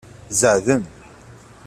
Zeɛḍen. 0.39 0.83